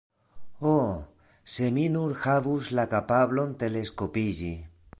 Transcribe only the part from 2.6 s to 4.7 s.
la kapablon teleskopiĝi.